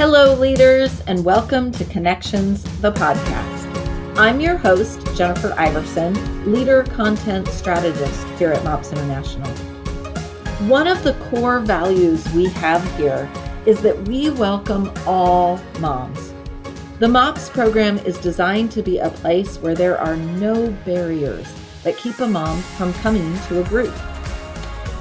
[0.00, 4.16] Hello, leaders, and welcome to Connections, the podcast.
[4.16, 9.50] I'm your host, Jennifer Iverson, leader content strategist here at MOPS International.
[10.70, 13.30] One of the core values we have here
[13.66, 16.32] is that we welcome all moms.
[16.98, 21.52] The MOPS program is designed to be a place where there are no barriers
[21.84, 23.94] that keep a mom from coming to a group.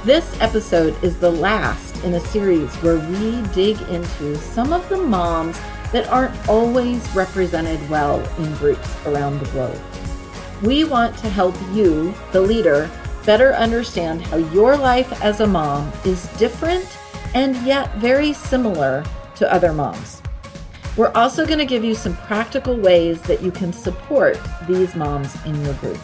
[0.04, 4.98] This episode is the last in a series where we dig into some of the
[4.98, 5.60] moms
[5.92, 9.82] that aren't always represented well in groups around the globe.
[10.62, 12.90] We want to help you, the leader,
[13.26, 16.88] better understand how your life as a mom is different
[17.34, 19.04] and yet very similar
[19.36, 20.22] to other moms.
[20.98, 24.38] We're also going to give you some practical ways that you can support
[24.68, 26.00] these moms in your group.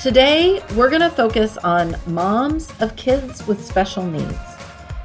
[0.00, 4.53] Today, we're going to focus on moms of kids with special needs.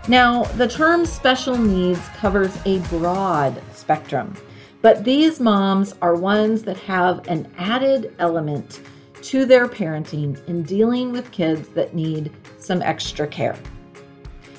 [0.10, 4.34] Now, the term special needs covers a broad spectrum,
[4.82, 8.82] but these moms are ones that have an added element
[9.22, 13.56] to their parenting in dealing with kids that need some extra care.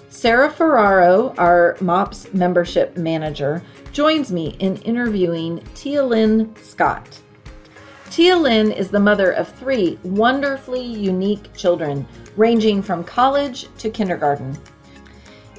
[0.08, 7.20] Sarah Ferraro, our MOPS membership manager, joins me in interviewing Tia Lynn Scott.
[8.08, 14.56] Tia Lynn is the mother of three wonderfully unique children, ranging from college to kindergarten.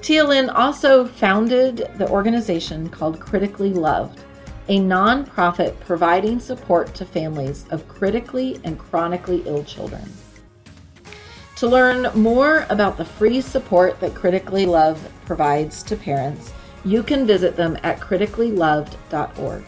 [0.10, 4.20] Lynn also founded the organization called Critically Loved,
[4.68, 10.12] a nonprofit providing support to families of critically and chronically ill children.
[11.58, 16.52] To learn more about the free support that Critically Loved provides to parents,
[16.84, 19.64] you can visit them at criticallyloved.org.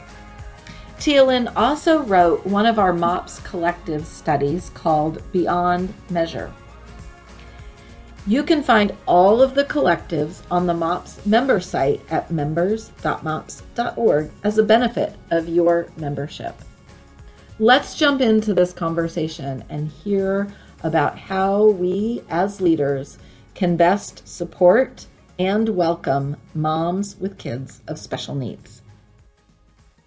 [1.05, 6.51] Lynn also wrote one of our MOPS collective studies called Beyond Measure.
[8.25, 14.57] You can find all of the collectives on the MOPS member site at members.mops.org as
[14.57, 16.55] a benefit of your membership.
[17.59, 20.47] Let's jump into this conversation and hear
[20.83, 23.17] about how we as leaders
[23.55, 25.05] can best support
[25.37, 28.81] and welcome moms with kids of special needs.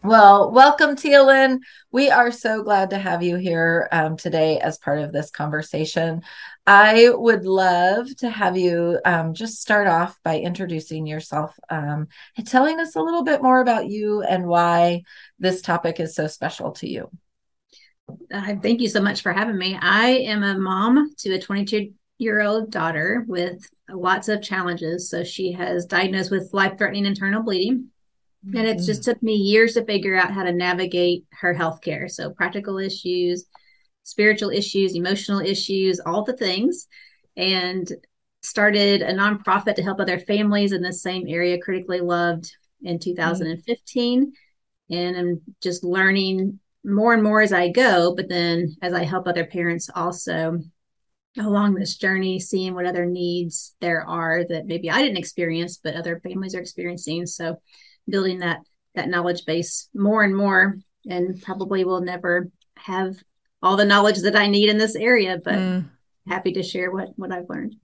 [0.02, 1.60] Well, welcome, Tia Lynn.
[1.90, 6.22] We are so glad to have you here um, today as part of this conversation.
[6.66, 12.46] I would love to have you um, just start off by introducing yourself um, and
[12.46, 15.02] telling us a little bit more about you and why
[15.38, 17.10] this topic is so special to you.
[18.32, 19.78] Uh, thank you so much for having me.
[19.80, 25.08] I am a mom to a 22 year old daughter with lots of challenges.
[25.08, 27.90] So she has diagnosed with life threatening internal bleeding
[28.54, 29.10] and it just mm-hmm.
[29.10, 32.10] took me years to figure out how to navigate her healthcare.
[32.10, 33.46] So, practical issues,
[34.06, 36.86] spiritual issues, emotional issues, all the things.
[37.36, 37.90] And
[38.40, 42.50] started a nonprofit to help other families in the same area, critically loved
[42.82, 44.26] in 2015.
[44.26, 44.94] Mm-hmm.
[44.94, 48.14] And I'm just learning more and more as I go.
[48.14, 50.60] But then as I help other parents also
[51.36, 55.96] along this journey, seeing what other needs there are that maybe I didn't experience, but
[55.96, 57.26] other families are experiencing.
[57.26, 57.60] So
[58.08, 58.60] building that
[58.94, 60.78] that knowledge base more and more
[61.08, 63.16] and probably will never have
[63.66, 65.90] all the knowledge that I need in this area, but mm.
[66.28, 67.74] happy to share what what I've learned.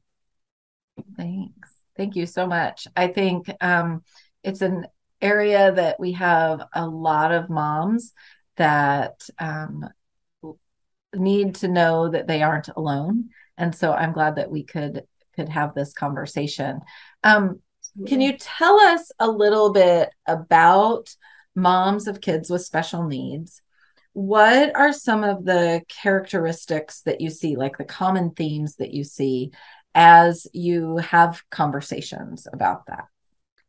[1.17, 1.71] Thanks.
[1.97, 2.87] Thank you so much.
[2.95, 4.05] I think um,
[4.45, 4.87] it's an
[5.21, 8.13] area that we have a lot of moms
[8.57, 9.89] that um,
[11.15, 15.03] need to know that they aren't alone, and so I'm glad that we could
[15.35, 16.81] could have this conversation.
[17.25, 17.61] Um,
[18.07, 21.15] can you tell us a little bit about
[21.57, 23.63] moms of kids with special needs?
[24.15, 29.05] What are some of the characteristics that you see, like the common themes that you
[29.05, 29.53] see
[29.95, 33.05] as you have conversations about that?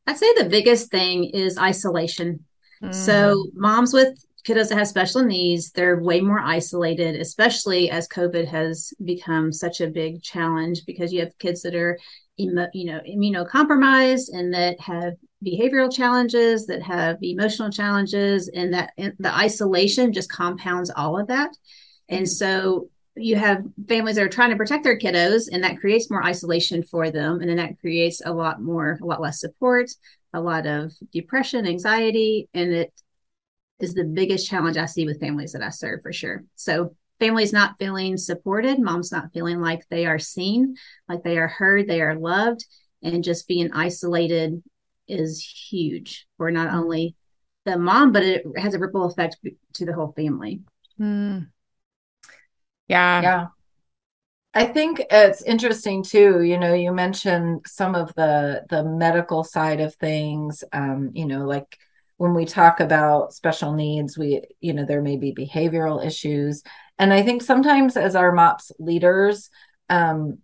[0.05, 2.43] I'd say the biggest thing is isolation.
[2.81, 2.93] Mm.
[2.93, 8.47] So, moms with kiddos that have special needs, they're way more isolated, especially as COVID
[8.47, 11.97] has become such a big challenge because you have kids that are,
[12.35, 19.13] you know, immunocompromised and that have behavioral challenges, that have emotional challenges, and that and
[19.19, 21.55] the isolation just compounds all of that.
[22.09, 26.09] And so you have families that are trying to protect their kiddos, and that creates
[26.09, 29.89] more isolation for them, and then that creates a lot more, a lot less support,
[30.33, 32.91] a lot of depression, anxiety, and it
[33.79, 36.43] is the biggest challenge I see with families that I serve for sure.
[36.55, 40.75] So families not feeling supported, moms not feeling like they are seen,
[41.07, 42.65] like they are heard, they are loved,
[43.03, 44.63] and just being isolated
[45.07, 47.15] is huge for not only
[47.65, 49.37] the mom, but it has a ripple effect
[49.73, 50.61] to the whole family.
[50.99, 51.47] Mm.
[52.87, 53.21] Yeah.
[53.21, 53.47] Yeah.
[54.53, 56.43] I think it's interesting too.
[56.43, 60.63] You know, you mentioned some of the the medical side of things.
[60.71, 61.79] Um, you know, like
[62.17, 66.61] when we talk about special needs, we you know there may be behavioral issues,
[66.99, 69.49] and I think sometimes as our MOPS leaders,
[69.89, 70.37] um,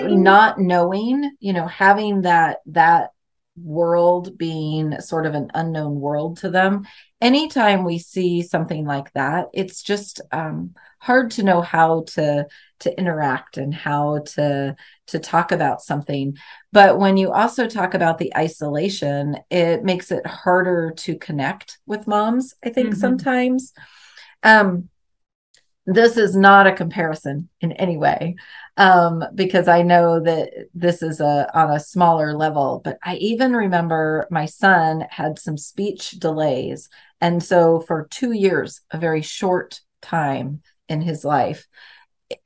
[0.00, 3.11] not knowing, you know, having that that
[3.56, 6.86] world being sort of an unknown world to them.
[7.20, 12.46] Anytime we see something like that it's just um, hard to know how to
[12.80, 14.74] to interact and how to
[15.08, 16.36] to talk about something.
[16.72, 22.06] But when you also talk about the isolation it makes it harder to connect with
[22.06, 23.00] moms i think mm-hmm.
[23.00, 23.72] sometimes.
[24.42, 24.88] Um
[25.86, 28.36] this is not a comparison in any way
[28.76, 32.80] um, because I know that this is a on a smaller level.
[32.84, 36.88] But I even remember my son had some speech delays,
[37.20, 41.66] and so for two years, a very short time in his life,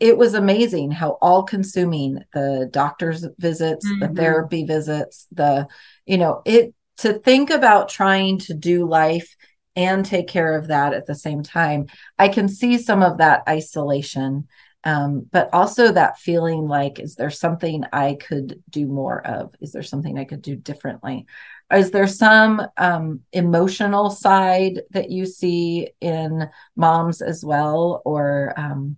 [0.00, 4.00] it was amazing how all consuming the doctor's visits, mm-hmm.
[4.00, 5.68] the therapy visits, the
[6.06, 9.36] you know it to think about trying to do life
[9.76, 11.86] and take care of that at the same time.
[12.18, 14.48] I can see some of that isolation.
[14.84, 19.52] Um, but also that feeling like is there something i could do more of?
[19.60, 21.26] Is there something i could do differently?
[21.72, 28.00] Is there some um, emotional side that you see in moms as well?
[28.04, 28.96] Or um,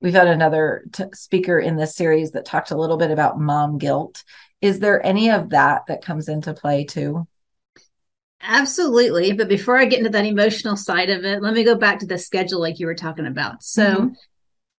[0.00, 3.78] we've had another t- speaker in this series that talked a little bit about mom
[3.78, 4.24] guilt.
[4.60, 7.28] Is there any of that that comes into play too
[8.42, 9.32] Absolutely.
[9.32, 12.06] But before I get into that emotional side of it, let me go back to
[12.06, 13.62] the schedule like you were talking about.
[13.62, 14.12] So, mm-hmm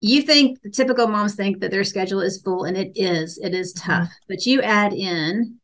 [0.00, 3.54] you think the typical moms think that their schedule is full and it is it
[3.54, 3.90] is mm-hmm.
[3.90, 4.24] tough mm-hmm.
[4.28, 5.58] but you add in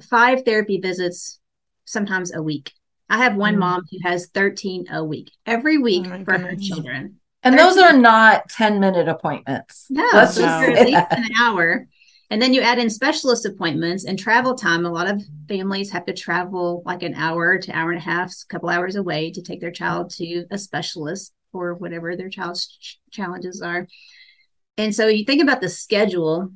[0.00, 1.40] five therapy visits
[1.84, 2.72] sometimes a week
[3.08, 3.60] i have one mm-hmm.
[3.60, 6.50] mom who has 13 a week every week oh for goodness.
[6.50, 11.28] her children and those are not 10 minute appointments no let's just at least an
[11.40, 11.86] hour
[12.30, 16.06] and then you add in specialist appointments and travel time a lot of families have
[16.06, 19.42] to travel like an hour to hour and a half a couple hours away to
[19.42, 23.86] take their child to a specialist or whatever their child's ch- challenges are.
[24.76, 26.52] And so you think about the schedule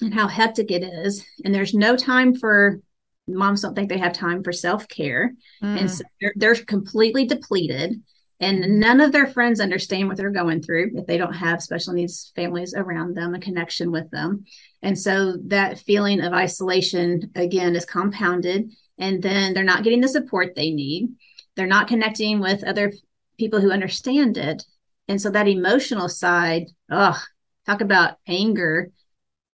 [0.00, 2.80] and how hectic it is, and there's no time for
[3.28, 5.80] moms don't think they have time for self-care mm.
[5.80, 8.02] and so they're, they're completely depleted
[8.40, 11.92] and none of their friends understand what they're going through if they don't have special
[11.92, 14.44] needs families around them a connection with them
[14.82, 20.08] and so that feeling of isolation again is compounded and then they're not getting the
[20.08, 21.10] support they need
[21.58, 22.92] they're not connecting with other
[23.36, 24.64] people who understand it.
[25.08, 27.18] And so that emotional side, oh,
[27.66, 28.90] talk about anger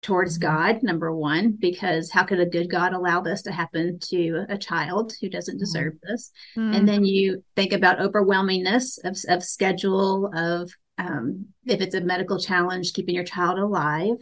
[0.01, 0.47] towards mm-hmm.
[0.47, 4.57] God, number one, because how could a good God allow this to happen to a
[4.57, 5.59] child who doesn't mm-hmm.
[5.59, 6.31] deserve this?
[6.57, 6.75] Mm.
[6.75, 12.39] And then you think about overwhelmingness of, of schedule, of um, if it's a medical
[12.39, 14.17] challenge, keeping your child alive.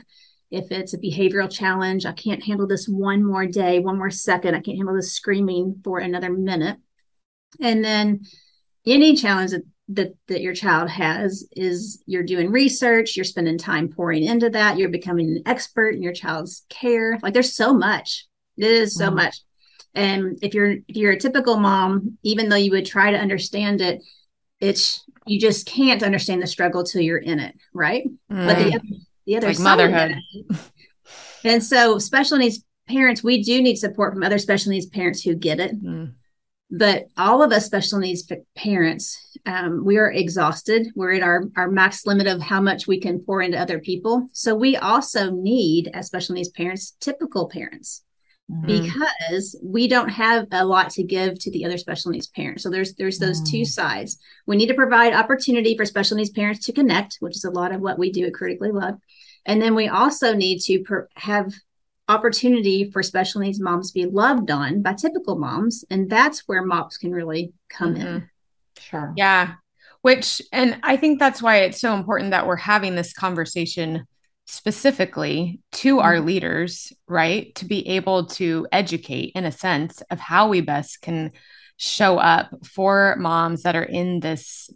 [0.51, 4.55] If it's a behavioral challenge, I can't handle this one more day, one more second.
[4.55, 6.77] I can't handle this screaming for another minute.
[7.61, 8.21] And then
[8.85, 13.89] any challenge that, that that your child has is you're doing research you're spending time
[13.89, 18.27] pouring into that you're becoming an expert in your child's care like there's so much
[18.57, 19.15] it is so wow.
[19.15, 19.41] much
[19.95, 23.81] and if you're if you're a typical mom even though you would try to understand
[23.81, 24.01] it
[24.59, 28.45] it's you just can't understand the struggle till you're in it right mm.
[28.45, 29.01] but the, mm.
[29.29, 30.15] The other like motherhood.
[31.43, 35.35] and so special needs parents we do need support from other special needs parents who
[35.35, 35.81] get it.
[35.81, 36.13] Mm
[36.71, 40.87] but all of us special needs parents um, we are exhausted.
[40.95, 44.27] We're at our, our max limit of how much we can pour into other people.
[44.33, 48.03] So we also need as special needs parents typical parents.
[48.51, 48.65] Mm-hmm.
[48.65, 52.63] because we don't have a lot to give to the other special needs parents.
[52.63, 53.51] So there's there's those mm-hmm.
[53.51, 53.67] two mm.
[53.67, 54.17] sides.
[54.47, 57.71] We need to provide opportunity for special needs parents to connect which is a lot
[57.71, 59.03] of what we do at critically loved
[59.45, 61.53] and then we also need to per- have
[62.09, 65.85] opportunity for special needs moms to be loved on by typical moms.
[65.89, 68.07] And that's where MOPS can really come mm-hmm.
[68.07, 68.29] in.
[68.79, 69.13] Sure.
[69.15, 69.53] Yeah.
[70.01, 74.07] Which, and I think that's why it's so important that we're having this conversation
[74.47, 76.05] specifically to mm-hmm.
[76.05, 77.53] our leaders, right?
[77.55, 81.31] To be able to educate in a sense of how we best can
[81.77, 84.69] show up for moms that are in this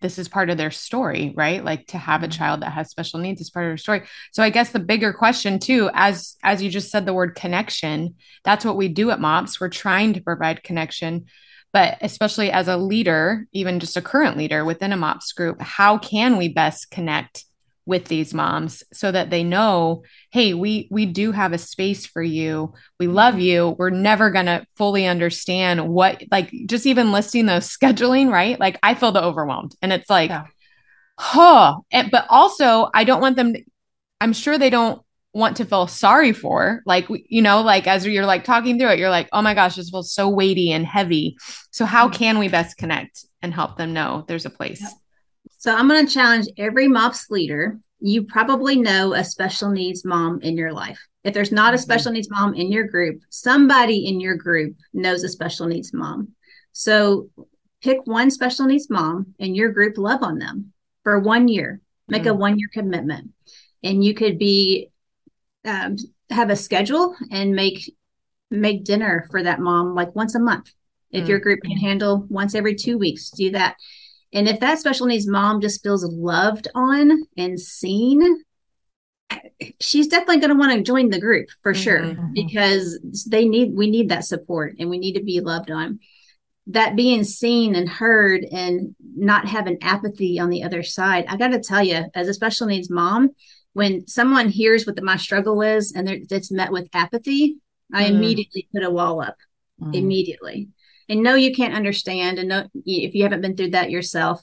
[0.00, 1.64] this is part of their story, right?
[1.64, 2.38] Like to have a mm-hmm.
[2.38, 4.02] child that has special needs is part of their story.
[4.32, 8.14] So I guess the bigger question too, as as you just said the word connection,
[8.44, 9.60] that's what we do at MOPS.
[9.60, 11.26] We're trying to provide connection.
[11.72, 15.98] But especially as a leader, even just a current leader within a MOPS group, how
[15.98, 17.44] can we best connect
[17.90, 22.22] with these moms so that they know hey we we do have a space for
[22.22, 27.46] you we love you we're never going to fully understand what like just even listing
[27.46, 30.44] those scheduling right like i feel the overwhelmed and it's like yeah.
[31.18, 33.62] huh and, but also i don't want them to,
[34.20, 36.82] I'm sure they don't want to feel sorry for.
[36.84, 39.76] Like, you know, like as you're like talking through it, you're like, oh my gosh,
[39.76, 41.36] this feels so weighty and heavy.
[41.70, 42.16] So, how mm-hmm.
[42.16, 44.84] can we best connect and help them know there's a place?
[45.60, 47.78] So, I'm going to challenge every MOPS leader.
[47.98, 50.98] You probably know a special needs mom in your life.
[51.22, 51.82] If there's not a mm-hmm.
[51.82, 56.28] special needs mom in your group, somebody in your group knows a special needs mom.
[56.72, 57.28] So,
[57.82, 60.72] pick one special needs mom and your group, love on them
[61.04, 62.30] for one year, make mm-hmm.
[62.30, 63.30] a one year commitment.
[63.84, 64.90] And you could be
[65.66, 65.96] um,
[66.30, 67.94] have a schedule and make
[68.50, 70.72] make dinner for that mom like once a month.
[71.10, 71.30] If mm-hmm.
[71.30, 73.76] your group can handle once every two weeks, do that.
[74.32, 78.44] And if that special needs mom just feels loved on and seen,
[79.80, 81.82] she's definitely going to want to join the group for mm-hmm.
[81.82, 82.32] sure mm-hmm.
[82.32, 86.00] because they need we need that support and we need to be loved on
[86.66, 91.48] that being seen and heard and not having apathy on the other side i got
[91.48, 93.30] to tell you as a special needs mom
[93.72, 97.58] when someone hears what the, my struggle is and it's met with apathy,
[97.92, 98.10] I mm.
[98.10, 99.36] immediately put a wall up
[99.80, 99.94] mm.
[99.94, 100.68] immediately.
[101.10, 102.38] And no, you can't understand.
[102.38, 104.40] And no, if you haven't been through that yourself,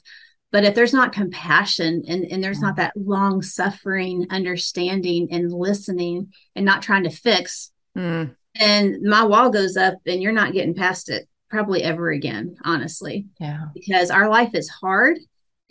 [0.52, 6.32] but if there's not compassion and, and there's not that long suffering, understanding and listening
[6.54, 8.34] and not trying to fix, mm.
[8.54, 13.26] and my wall goes up and you're not getting past it probably ever again, honestly.
[13.40, 13.66] Yeah.
[13.74, 15.18] Because our life is hard.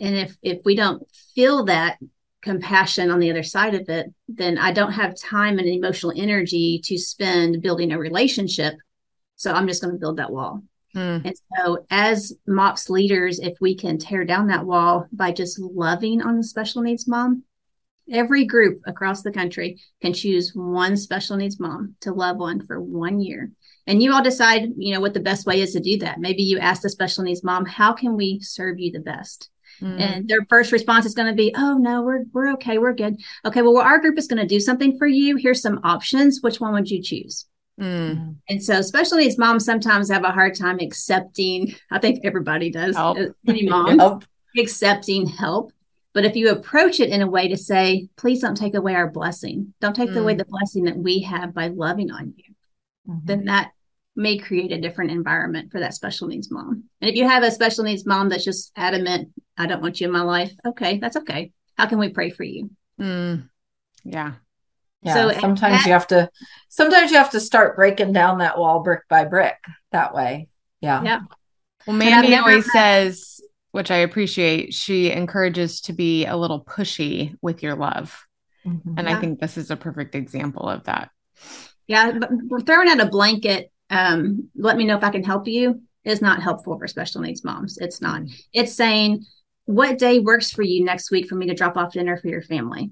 [0.00, 1.02] And if if we don't
[1.34, 1.98] feel that
[2.42, 6.80] compassion on the other side of it, then I don't have time and emotional energy
[6.84, 8.74] to spend building a relationship.
[9.36, 10.62] So I'm just going to build that wall.
[10.94, 11.18] Hmm.
[11.24, 16.22] And so, as MOPS leaders, if we can tear down that wall by just loving
[16.22, 17.44] on the special needs mom,
[18.10, 22.80] every group across the country can choose one special needs mom to love on for
[22.80, 23.50] one year.
[23.86, 26.20] And you all decide, you know, what the best way is to do that.
[26.20, 29.50] Maybe you ask the special needs mom, how can we serve you the best?
[29.80, 30.00] Mm.
[30.00, 33.20] And their first response is going to be, "Oh no, we're we're okay, we're good."
[33.44, 35.36] Okay, well, our group is going to do something for you.
[35.36, 36.40] Here's some options.
[36.42, 37.46] Which one would you choose?
[37.78, 38.36] Mm.
[38.48, 41.74] And so, especially as moms, sometimes have a hard time accepting.
[41.90, 42.96] I think everybody does.
[42.96, 43.18] Help.
[43.18, 44.24] Uh, any moms help.
[44.56, 45.72] accepting help.
[46.14, 49.08] But if you approach it in a way to say, "Please don't take away our
[49.08, 49.74] blessing.
[49.80, 50.16] Don't take mm.
[50.16, 52.54] away the blessing that we have by loving on you,"
[53.08, 53.24] mm-hmm.
[53.24, 53.72] then that
[54.18, 56.84] may create a different environment for that special needs mom.
[57.00, 60.08] And if you have a special needs mom that's just adamant, I don't want you
[60.08, 61.52] in my life, okay, that's okay.
[61.76, 62.70] How can we pray for you?
[63.00, 63.48] Mm,
[64.02, 64.34] yeah.
[65.02, 65.14] Yeah.
[65.14, 66.28] So sometimes you have to
[66.68, 69.56] sometimes you have to start breaking down that wall brick by brick
[69.92, 70.48] that way.
[70.80, 71.02] Yeah.
[71.02, 71.20] Yeah.
[71.86, 72.72] Well, Mandy always had...
[72.72, 73.40] says,
[73.70, 78.20] which I appreciate, she encourages to be a little pushy with your love.
[78.66, 78.94] Mm-hmm.
[78.98, 79.16] And yeah.
[79.16, 81.10] I think this is a perfect example of that.
[81.86, 85.46] Yeah, but we're throwing out a blanket um, let me know if I can help
[85.48, 87.78] you is not helpful for special needs moms.
[87.78, 88.22] It's not.
[88.52, 89.24] It's saying
[89.64, 92.42] what day works for you next week for me to drop off dinner for your
[92.42, 92.90] family.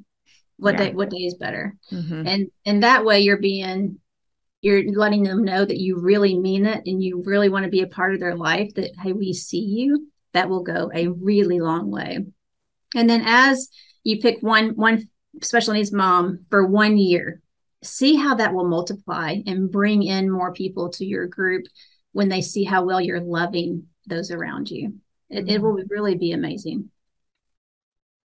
[0.58, 0.86] What yeah.
[0.86, 0.92] day?
[0.92, 1.76] What day is better?
[1.92, 2.26] Mm-hmm.
[2.26, 3.98] And and that way you're being
[4.62, 7.82] you're letting them know that you really mean it and you really want to be
[7.82, 8.74] a part of their life.
[8.74, 10.08] That hey, we see you.
[10.32, 12.24] That will go a really long way.
[12.94, 13.68] And then as
[14.04, 15.08] you pick one one
[15.42, 17.42] special needs mom for one year
[17.86, 21.66] see how that will multiply and bring in more people to your group
[22.12, 24.94] when they see how well you're loving those around you.
[25.28, 25.48] It, mm-hmm.
[25.50, 26.90] it will really be amazing.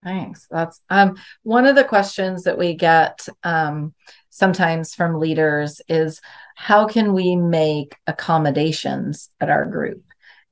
[0.04, 0.48] Thanks.
[0.50, 3.94] That's um, one of the questions that we get um,
[4.30, 6.22] sometimes from leaders is
[6.56, 10.04] how can we make accommodations at our group?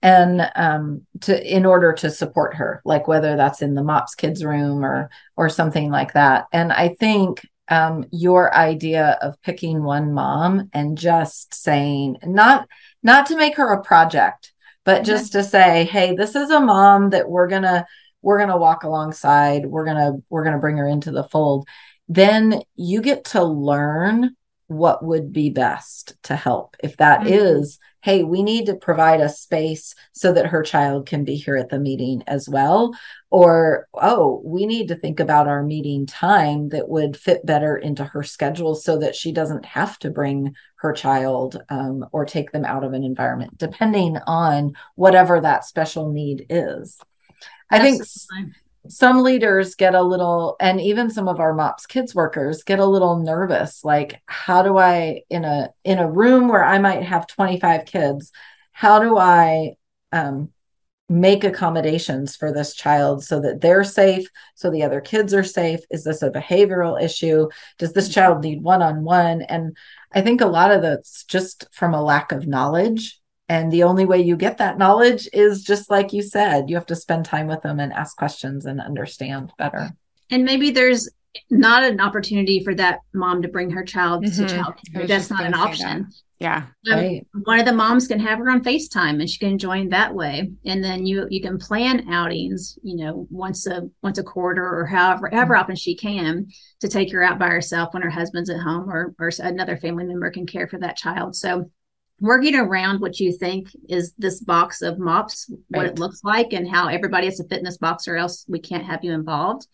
[0.01, 4.43] and um, to in order to support her like whether that's in the mops kids
[4.43, 10.11] room or or something like that and i think um, your idea of picking one
[10.11, 12.67] mom and just saying not
[13.03, 14.51] not to make her a project
[14.83, 17.85] but just to say hey this is a mom that we're gonna
[18.21, 21.67] we're gonna walk alongside we're gonna we're gonna bring her into the fold
[22.07, 24.35] then you get to learn
[24.67, 27.33] what would be best to help if that mm-hmm.
[27.33, 31.55] is hey, we need to provide a space so that her child can be here
[31.55, 32.95] at the meeting as well.
[33.29, 38.03] Or, oh, we need to think about our meeting time that would fit better into
[38.03, 42.65] her schedule so that she doesn't have to bring her child um, or take them
[42.65, 46.99] out of an environment, depending on whatever that special need is.
[47.69, 48.03] I think
[48.87, 52.85] some leaders get a little and even some of our mops kids workers get a
[52.85, 57.27] little nervous like how do i in a in a room where i might have
[57.27, 58.31] 25 kids
[58.71, 59.75] how do i
[60.11, 60.49] um,
[61.11, 65.81] make accommodations for this child so that they're safe so the other kids are safe?
[65.89, 67.49] Is this a behavioral issue?
[67.77, 69.41] Does this child need one-on-one?
[69.43, 69.75] And
[70.13, 73.20] i think a lot of that's just from a lack of knowledge
[73.51, 76.85] and the only way you get that knowledge is just like you said, you have
[76.85, 79.89] to spend time with them and ask questions and understand better.
[80.29, 81.09] And maybe there's
[81.49, 84.47] not an opportunity for that mom to bring her child mm-hmm.
[84.47, 85.05] to child care.
[85.05, 86.03] That's not an option.
[86.03, 86.13] That.
[86.39, 86.63] Yeah.
[86.89, 87.27] Um, right.
[87.43, 90.49] One of the moms can have her on FaceTime and she can join that way.
[90.65, 94.85] And then you you can plan outings, you know, once a once a quarter or
[94.85, 96.47] however however often she can
[96.79, 100.05] to take her out by herself when her husband's at home or or another family
[100.05, 101.35] member can care for that child.
[101.35, 101.69] So
[102.21, 106.69] working around what you think is this box of mops, what it looks like and
[106.69, 109.67] how everybody has to fit in this box or else we can't have you involved.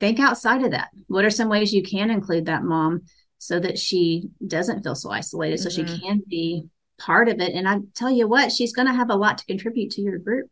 [0.00, 0.90] Think outside of that.
[1.06, 3.02] What are some ways you can include that mom?
[3.42, 5.64] so that she doesn't feel so isolated mm-hmm.
[5.64, 6.06] so she mm-hmm.
[6.06, 6.64] can be
[6.96, 9.44] part of it and i tell you what she's going to have a lot to
[9.46, 10.48] contribute to your group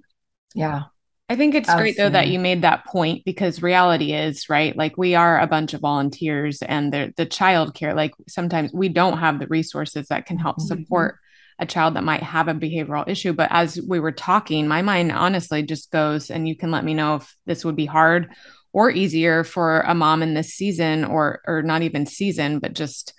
[0.56, 0.82] yeah
[1.30, 1.92] I think it's Absolutely.
[1.92, 4.76] great though that you made that point because reality is right.
[4.76, 7.94] Like we are a bunch of volunteers, and the the child care.
[7.94, 10.66] Like sometimes we don't have the resources that can help mm-hmm.
[10.66, 11.18] support
[11.60, 13.32] a child that might have a behavioral issue.
[13.32, 16.94] But as we were talking, my mind honestly just goes, and you can let me
[16.94, 18.34] know if this would be hard
[18.72, 23.14] or easier for a mom in this season or or not even season but just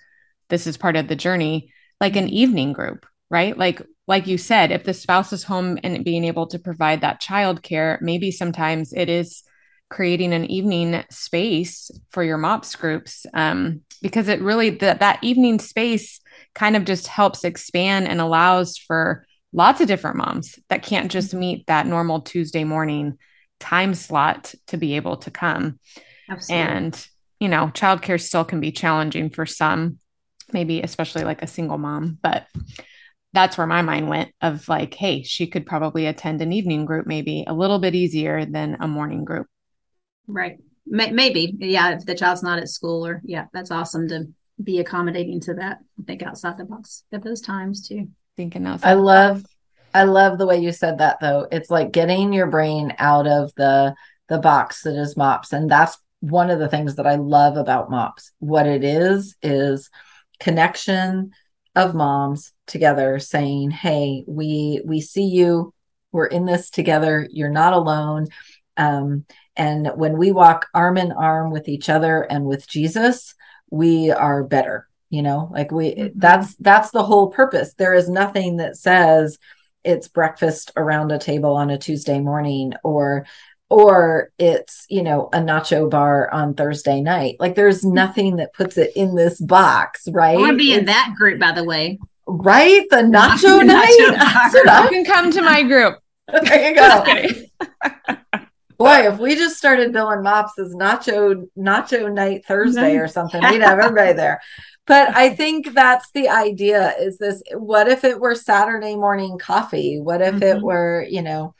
[0.48, 4.70] this is part of the journey like an evening group right like like you said
[4.70, 8.92] if the spouse is home and being able to provide that child care maybe sometimes
[8.92, 9.42] it is
[9.88, 15.58] creating an evening space for your mops groups um, because it really that that evening
[15.58, 16.20] space
[16.54, 21.30] kind of just helps expand and allows for lots of different moms that can't just
[21.30, 21.40] mm-hmm.
[21.40, 23.18] meet that normal tuesday morning
[23.62, 25.78] time slot to be able to come.
[26.28, 26.66] Absolutely.
[26.66, 27.06] And,
[27.38, 29.98] you know, childcare still can be challenging for some,
[30.52, 32.46] maybe especially like a single mom, but
[33.32, 37.06] that's where my mind went of like, hey, she could probably attend an evening group,
[37.06, 39.46] maybe a little bit easier than a morning group.
[40.26, 40.58] Right.
[40.86, 41.54] Maybe.
[41.58, 41.96] Yeah.
[41.96, 44.26] If the child's not at school or, yeah, that's awesome to
[44.62, 45.78] be accommodating to that.
[46.06, 48.08] Think outside the box at those times too.
[48.36, 48.90] Thinking outside.
[48.90, 49.44] I love
[49.94, 51.46] I love the way you said that though.
[51.50, 53.94] It's like getting your brain out of the
[54.28, 57.90] the box that is mops and that's one of the things that I love about
[57.90, 58.30] mops.
[58.38, 59.90] What it is is
[60.38, 61.32] connection
[61.74, 65.72] of moms together saying, "Hey, we we see you.
[66.12, 67.26] We're in this together.
[67.30, 68.26] You're not alone."
[68.76, 69.24] Um,
[69.56, 73.34] and when we walk arm in arm with each other and with Jesus,
[73.70, 74.88] we are better.
[75.10, 76.18] You know, like we mm-hmm.
[76.18, 77.74] that's that's the whole purpose.
[77.74, 79.38] There is nothing that says
[79.84, 83.26] it's breakfast around a table on a Tuesday morning or
[83.72, 87.36] or it's you know a nacho bar on Thursday night.
[87.40, 87.94] Like there's mm-hmm.
[87.94, 90.36] nothing that puts it in this box, right?
[90.36, 91.98] I want to be it's, in that group, by the way.
[92.26, 93.98] Right, the nacho, nacho night.
[94.18, 95.98] Nacho you can come to my group.
[96.28, 98.18] there you go.
[98.78, 103.62] Boy, if we just started billing mops as nacho nacho night Thursday or something, we'd
[103.62, 104.40] have everybody there
[104.86, 110.00] but I think that's the idea is this what if it were Saturday morning coffee?
[110.00, 110.58] What if mm-hmm.
[110.58, 111.54] it were, you know,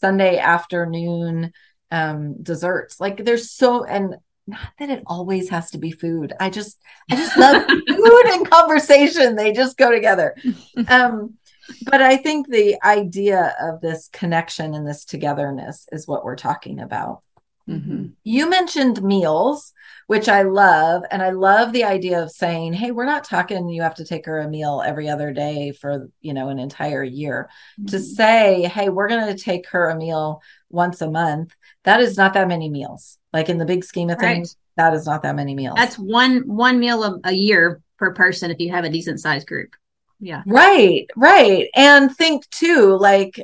[0.00, 1.52] Sunday afternoon
[1.90, 3.00] um desserts?
[3.00, 6.32] Like there's so and not that it always has to be food.
[6.40, 9.36] I just I just love food and conversation.
[9.36, 10.34] They just go together.
[10.88, 11.34] Um
[11.84, 16.80] but I think the idea of this connection and this togetherness is what we're talking
[16.80, 17.22] about.
[17.68, 18.06] Mm-hmm.
[18.24, 19.72] You mentioned meals,
[20.06, 21.02] which I love.
[21.10, 24.26] And I love the idea of saying, hey, we're not talking you have to take
[24.26, 27.48] her a meal every other day for, you know, an entire year.
[27.78, 27.86] Mm-hmm.
[27.86, 32.16] To say, hey, we're going to take her a meal once a month, that is
[32.16, 33.18] not that many meals.
[33.32, 34.90] Like in the big scheme of things, right.
[34.90, 35.76] that is not that many meals.
[35.76, 39.46] That's one one meal a, a year per person if you have a decent sized
[39.46, 39.74] group
[40.20, 40.42] yeah.
[40.46, 41.68] Right right.
[41.74, 43.40] And think too like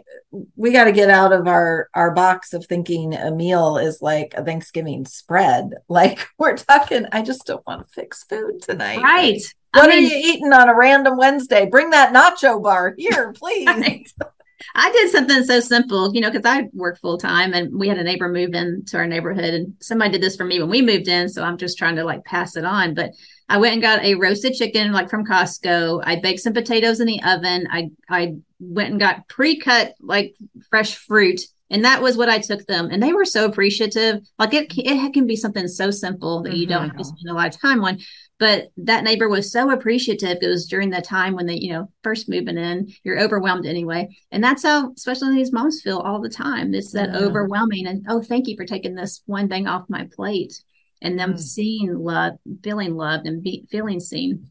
[0.56, 4.34] we got to get out of our our box of thinking a meal is like
[4.34, 5.70] a thanksgiving spread.
[5.88, 9.00] Like we're talking i just don't want to fix food tonight.
[9.00, 9.40] Right.
[9.72, 11.66] What I mean, are you eating on a random wednesday?
[11.66, 13.66] Bring that nacho bar here please.
[13.66, 14.06] right.
[14.74, 17.98] I did something so simple, you know, because I work full time and we had
[17.98, 21.08] a neighbor move into our neighborhood and somebody did this for me when we moved
[21.08, 21.28] in.
[21.28, 22.94] So I'm just trying to like pass it on.
[22.94, 23.12] But
[23.48, 26.02] I went and got a roasted chicken like from Costco.
[26.04, 27.66] I baked some potatoes in the oven.
[27.70, 30.34] I I went and got pre-cut like
[30.70, 34.26] fresh fruit and that was what I took them and they were so appreciative.
[34.38, 37.16] Like it it can be something so simple that you don't have to mm-hmm.
[37.16, 37.98] spend a lot of time on.
[38.38, 40.38] But that neighbor was so appreciative.
[40.42, 44.14] It was during the time when they, you know, first moving in, you're overwhelmed anyway.
[44.30, 46.74] And that's how especially these moms feel all the time.
[46.74, 47.18] It's that yeah.
[47.18, 50.60] overwhelming and oh, thank you for taking this one thing off my plate
[51.00, 51.40] and them mm.
[51.40, 54.50] seeing love, feeling loved, and be, feeling seen.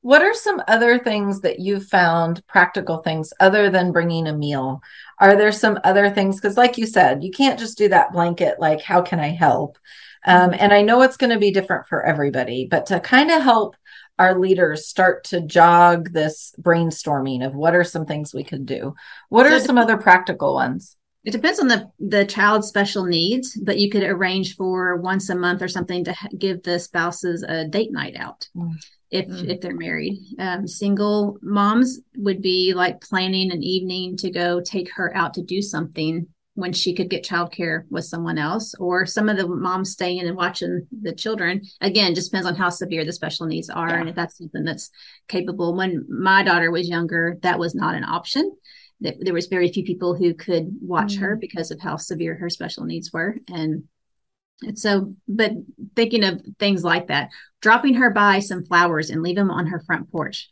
[0.00, 4.80] What are some other things that you've found practical things other than bringing a meal?
[5.18, 6.36] Are there some other things?
[6.36, 9.78] Because, like you said, you can't just do that blanket, like, how can I help?
[10.26, 13.42] Um, and I know it's going to be different for everybody, but to kind of
[13.42, 13.76] help
[14.18, 18.94] our leaders start to jog this brainstorming of what are some things we could do?
[19.28, 20.96] What are some other practical ones?
[21.24, 25.34] It depends on the the child's special needs, but you could arrange for once a
[25.34, 28.48] month or something to give the spouses a date night out.
[28.56, 28.74] Mm.
[29.10, 29.48] If, mm.
[29.48, 34.92] if they're married, um, single moms would be like planning an evening to go take
[34.94, 39.28] her out to do something when she could get childcare with someone else, or some
[39.28, 41.62] of the moms staying and watching the children.
[41.80, 44.00] Again, just depends on how severe the special needs are, yeah.
[44.00, 44.90] and if that's something that's
[45.28, 45.76] capable.
[45.76, 48.50] When my daughter was younger, that was not an option
[49.00, 51.24] there was very few people who could watch mm-hmm.
[51.24, 53.84] her because of how severe her special needs were and
[54.62, 55.52] and so but
[55.94, 57.28] thinking of things like that
[57.60, 60.50] dropping her by some flowers and leave them on her front porch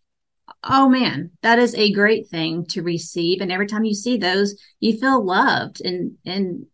[0.62, 4.54] oh man that is a great thing to receive and every time you see those
[4.80, 6.66] you feel loved and and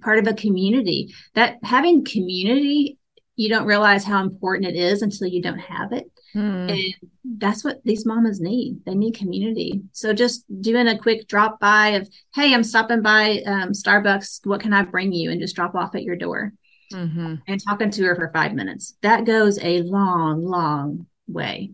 [0.00, 2.98] part of a community that having community
[3.36, 6.70] you don't realize how important it is until you don't have it Mm.
[6.70, 8.84] And that's what these mamas need.
[8.84, 9.82] They need community.
[9.92, 14.46] So just doing a quick drop by of, hey, I'm stopping by um, Starbucks.
[14.46, 15.30] What can I bring you?
[15.30, 16.52] And just drop off at your door
[16.92, 17.36] mm-hmm.
[17.46, 18.96] and talking to her for five minutes.
[19.02, 21.72] That goes a long, long way.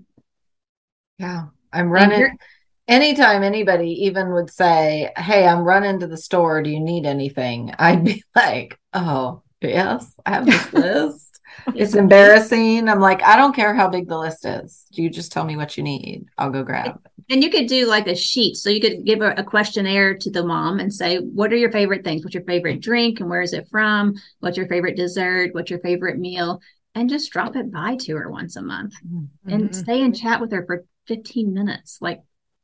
[1.18, 1.46] Yeah.
[1.72, 2.38] I'm running.
[2.86, 6.62] Anytime anybody even would say, Hey, I'm running to the store.
[6.62, 7.74] Do you need anything?
[7.78, 11.34] I'd be like, Oh, yes, I have this list
[11.74, 12.88] it's embarrassing.
[12.88, 14.86] I'm like, I don't care how big the list is.
[14.90, 16.26] You just tell me what you need.
[16.38, 17.00] I'll go grab.
[17.30, 18.56] And you could do like a sheet.
[18.56, 21.72] So you could give a, a, questionnaire to the mom and say, What are your
[21.72, 22.22] favorite things?
[22.22, 23.20] What's your favorite drink?
[23.20, 24.14] And where is it from?
[24.40, 25.54] What's your favorite dessert?
[25.54, 26.60] What's your favorite meal?
[26.94, 29.50] And just drop it by to her once a month mm-hmm.
[29.50, 31.98] and stay and chat with her for 15 minutes.
[32.00, 32.20] Like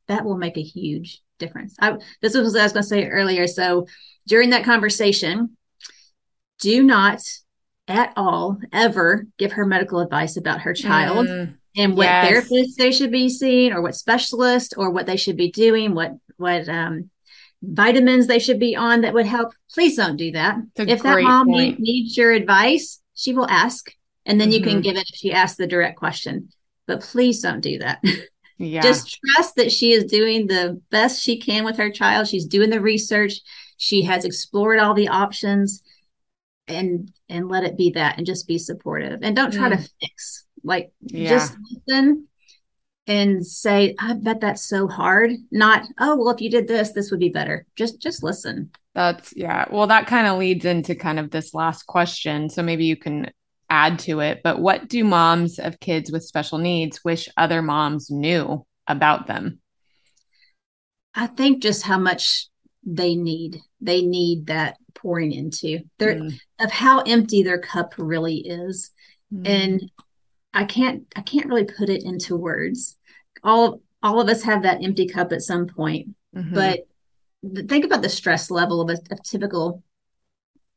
[0.07, 1.75] that will make a huge difference.
[1.79, 3.47] I, this was what I was going to say earlier.
[3.47, 3.87] So
[4.27, 5.57] during that conversation,
[6.59, 7.21] do not
[7.87, 12.27] at all ever give her medical advice about her child mm, and what yes.
[12.27, 16.11] therapist they should be seeing or what specialist or what they should be doing what
[16.37, 17.09] what um,
[17.61, 21.47] vitamins they should be on that would help please don't do that if that mom
[21.47, 23.93] need, needs your advice she will ask
[24.25, 24.53] and then mm-hmm.
[24.53, 24.81] you can mm-hmm.
[24.81, 26.49] give it if she asks the direct question
[26.91, 28.03] but please don't do that.
[28.57, 28.83] Yeah.
[28.83, 32.27] just trust that she is doing the best she can with her child.
[32.27, 33.41] She's doing the research.
[33.77, 35.81] She has explored all the options
[36.67, 39.21] and and let it be that and just be supportive.
[39.23, 39.77] And don't try mm.
[39.77, 41.27] to fix like yeah.
[41.27, 42.27] just listen
[43.07, 45.31] and say i bet that's so hard.
[45.49, 47.65] Not oh well if you did this this would be better.
[47.75, 48.69] Just just listen.
[48.93, 49.65] That's yeah.
[49.71, 52.47] Well that kind of leads into kind of this last question.
[52.47, 53.31] So maybe you can
[53.71, 58.11] add to it but what do moms of kids with special needs wish other moms
[58.11, 59.59] knew about them
[61.15, 62.49] i think just how much
[62.83, 66.37] they need they need that pouring into their mm.
[66.59, 68.91] of how empty their cup really is
[69.33, 69.47] mm.
[69.47, 69.89] and
[70.53, 72.97] i can't i can't really put it into words
[73.41, 76.53] all all of us have that empty cup at some point mm-hmm.
[76.53, 76.81] but
[77.67, 79.81] think about the stress level of a, a typical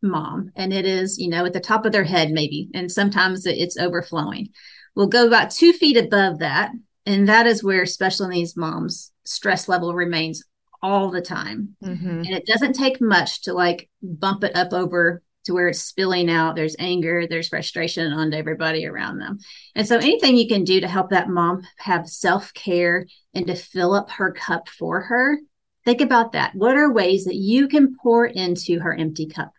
[0.04, 3.46] mom and it is you know at the top of their head maybe and sometimes
[3.46, 4.48] it's overflowing
[4.94, 6.70] we'll go about two feet above that
[7.06, 10.44] and that is where special needs moms stress level remains
[10.84, 11.74] all the time.
[11.82, 12.08] Mm-hmm.
[12.08, 16.30] And it doesn't take much to like bump it up over to where it's spilling
[16.30, 16.56] out.
[16.56, 19.38] There's anger, there's frustration onto everybody around them.
[19.74, 23.54] And so anything you can do to help that mom have self care and to
[23.54, 25.38] fill up her cup for her,
[25.86, 26.54] think about that.
[26.54, 29.53] What are ways that you can pour into her empty cup?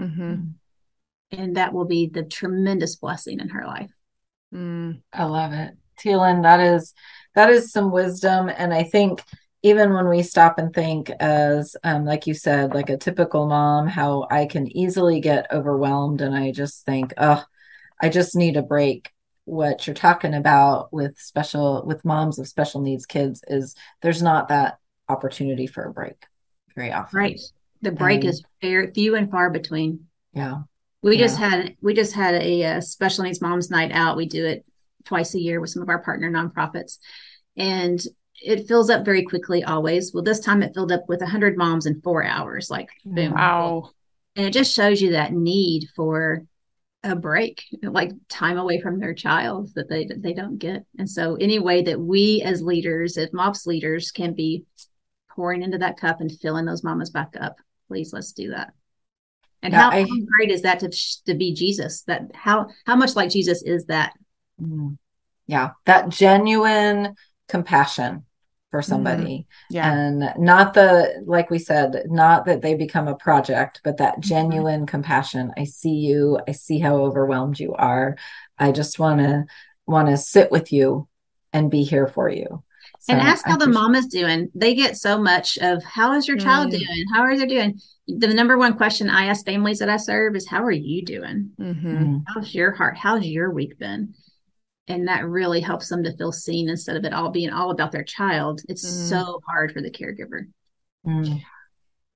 [0.00, 0.34] Mm-hmm.
[1.32, 3.92] And that will be the tremendous blessing in her life.
[4.52, 5.76] Mm, I love it.
[5.98, 6.94] Tia Lynn, that is
[7.34, 8.48] that is some wisdom.
[8.48, 9.22] And I think
[9.62, 13.86] even when we stop and think as um, like you said like a typical mom
[13.86, 17.42] how i can easily get overwhelmed and i just think oh
[18.00, 19.12] i just need a break
[19.44, 24.48] what you're talking about with special with moms of special needs kids is there's not
[24.48, 26.24] that opportunity for a break
[26.74, 27.40] very often right
[27.82, 30.60] the break is very few and far between yeah
[31.02, 31.24] we yeah.
[31.24, 34.64] just had we just had a, a special needs moms night out we do it
[35.04, 36.98] twice a year with some of our partner nonprofits
[37.56, 38.04] and
[38.40, 40.12] it fills up very quickly always.
[40.12, 43.32] Well, this time it filled up with 100 moms in four hours, like boom.
[43.32, 43.90] Wow.
[44.36, 46.44] And it just shows you that need for
[47.02, 50.84] a break, like time away from their child that they they don't get.
[50.98, 54.64] And so, any way that we as leaders, as MOPS leaders, can be
[55.34, 57.56] pouring into that cup and filling those mamas back up,
[57.90, 58.72] please let's do that.
[59.62, 60.90] And yeah, how, I, how, great is that to
[61.26, 62.02] to be Jesus?
[62.02, 64.12] That how how much like Jesus is that?
[64.62, 64.96] Mm.
[65.48, 67.16] Yeah, that genuine
[67.48, 68.24] compassion
[68.70, 68.88] for mm-hmm.
[68.88, 69.74] somebody mm-hmm.
[69.74, 69.92] yeah.
[69.92, 74.28] and not the like we said not that they become a project but that mm-hmm.
[74.28, 74.84] genuine mm-hmm.
[74.86, 78.16] compassion i see you i see how overwhelmed you are
[78.58, 79.44] i just want to
[79.86, 81.08] want to sit with you
[81.52, 82.62] and be here for you
[83.00, 84.50] So and ask how the mom is doing.
[84.54, 86.72] They get so much of how is your child mm.
[86.72, 87.04] doing?
[87.14, 87.80] How are they doing?
[88.06, 91.50] The number one question I ask families that I serve is how are you doing?
[91.58, 92.18] Mm-hmm.
[92.26, 92.98] How's your heart?
[92.98, 94.14] How's your week been?
[94.86, 97.90] And that really helps them to feel seen instead of it all being all about
[97.90, 98.60] their child.
[98.68, 99.08] It's mm.
[99.08, 100.48] so hard for the caregiver.
[101.06, 101.40] Mm.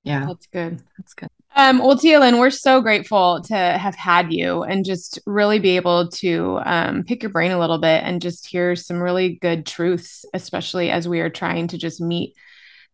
[0.02, 0.26] Yeah.
[0.26, 0.82] That's good.
[0.98, 1.30] That's good.
[1.56, 5.76] Um, well, Tia Lynn, we're so grateful to have had you and just really be
[5.76, 9.64] able to um, pick your brain a little bit and just hear some really good
[9.64, 12.34] truths, especially as we are trying to just meet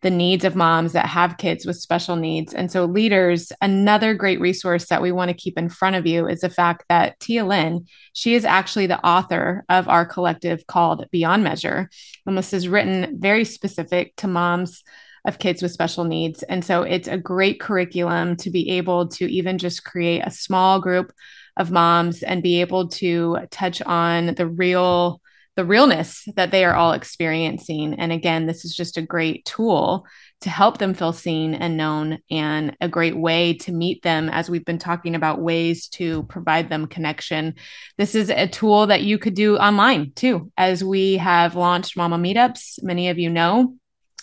[0.03, 2.53] the needs of moms that have kids with special needs.
[2.53, 6.27] And so, leaders, another great resource that we want to keep in front of you
[6.27, 11.07] is the fact that Tia Lynn, she is actually the author of our collective called
[11.11, 11.88] Beyond Measure.
[12.27, 14.83] And this is written very specific to moms
[15.24, 16.42] of kids with special needs.
[16.42, 20.80] And so it's a great curriculum to be able to even just create a small
[20.80, 21.12] group
[21.56, 25.20] of moms and be able to touch on the real
[25.56, 27.94] the realness that they are all experiencing.
[27.94, 30.06] And again, this is just a great tool
[30.42, 34.48] to help them feel seen and known and a great way to meet them as
[34.48, 37.56] we've been talking about ways to provide them connection.
[37.98, 42.16] This is a tool that you could do online too, as we have launched Mama
[42.16, 42.83] Meetups.
[42.83, 43.74] Many of you know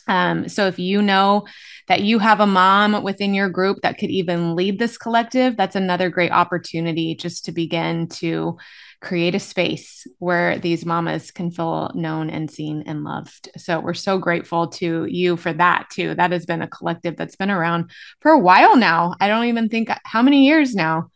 [0.07, 1.45] um, so if you know
[1.87, 5.75] that you have a mom within your group that could even lead this collective, that's
[5.75, 8.57] another great opportunity just to begin to
[8.99, 13.49] create a space where these mamas can feel known and seen and loved.
[13.55, 16.15] So we're so grateful to you for that too.
[16.15, 17.91] That has been a collective that's been around
[18.21, 19.13] for a while now.
[19.19, 21.11] I don't even think how many years now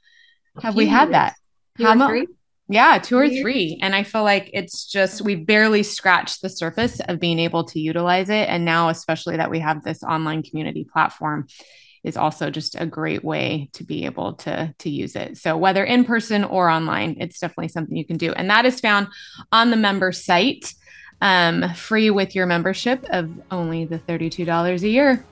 [0.62, 1.36] have we had that?
[1.78, 2.28] How many?
[2.72, 3.78] Yeah, two or three.
[3.82, 7.82] And I feel like it's just, we've barely scratched the surface of being able to
[7.82, 8.48] utilize it.
[8.48, 11.48] And now, especially that we have this online community platform,
[12.06, 15.38] is also just a great way to be able to to use it.
[15.38, 18.32] So whether in person or online, it's definitely something you can do.
[18.32, 19.10] And that is found
[19.52, 20.74] on the member site,
[21.20, 25.26] um, free with your membership of only the $32 a year.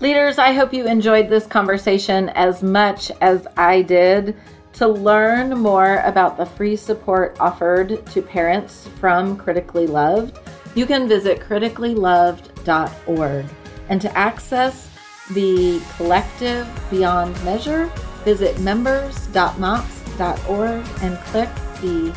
[0.00, 4.36] Leaders, I hope you enjoyed this conversation as much as I did.
[4.74, 10.40] To learn more about the free support offered to parents from Critically Loved,
[10.74, 13.46] you can visit criticallyloved.org.
[13.88, 14.90] And to access
[15.32, 17.88] the collective Beyond Measure,
[18.24, 22.12] visit members.mops.org and click the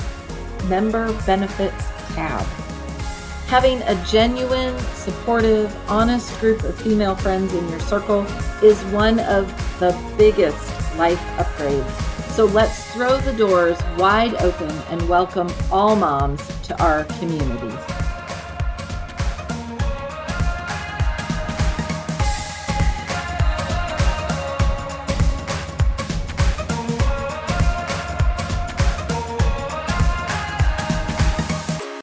[0.67, 2.43] Member Benefits tab.
[3.49, 8.25] Having a genuine, supportive, honest group of female friends in your circle
[8.63, 9.47] is one of
[9.79, 10.57] the biggest
[10.97, 17.03] life upgrades so let's throw the doors wide open and welcome all moms to our
[17.05, 18.06] communities.